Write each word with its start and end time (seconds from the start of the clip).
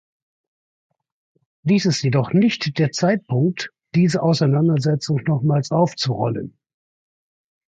Dies 1.63 1.85
ist 1.85 2.01
jedoch 2.01 2.33
nicht 2.33 2.79
der 2.79 2.89
Zeitpunkt, 2.91 3.69
diese 3.93 4.23
Auseinandersetzung 4.23 5.21
nochmals 5.27 5.69
aufzurollen. 5.69 6.57